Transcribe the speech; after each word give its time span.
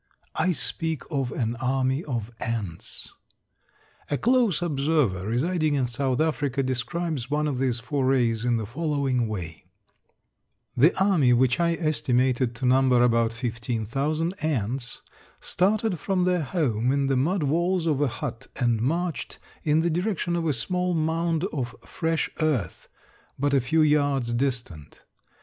I 0.33 0.51
speak 0.51 1.03
of 1.11 1.31
an 1.31 1.55
army 1.57 2.03
of 2.05 2.31
ants. 2.39 3.13
A 4.09 4.17
close 4.17 4.63
observer, 4.63 5.27
residing 5.27 5.75
in 5.75 5.85
South 5.85 6.19
Africa, 6.19 6.63
describes 6.63 7.29
one 7.29 7.47
of 7.47 7.59
these 7.59 7.79
forays 7.79 8.43
in 8.43 8.57
the 8.57 8.65
following 8.65 9.27
way: 9.27 9.65
"The 10.75 10.97
army, 10.99 11.33
which 11.33 11.59
I 11.59 11.75
estimated 11.75 12.55
to 12.55 12.65
number 12.65 13.03
about 13.03 13.31
fifteen 13.31 13.85
thousand 13.85 14.33
ants, 14.43 15.03
started 15.39 15.99
from 15.99 16.23
their 16.23 16.41
home 16.41 16.91
in 16.91 17.05
the 17.05 17.15
mud 17.15 17.43
walls 17.43 17.85
of 17.85 18.01
a 18.01 18.07
hut 18.07 18.47
and 18.55 18.81
marched 18.81 19.37
in 19.63 19.81
the 19.81 19.91
direction 19.91 20.35
of 20.35 20.47
a 20.47 20.53
small 20.53 20.95
mound 20.95 21.43
of 21.53 21.75
fresh 21.85 22.27
earth, 22.39 22.87
but 23.37 23.53
a 23.53 23.61
few 23.61 23.83
yards 23.83 24.33
distant. 24.33 25.03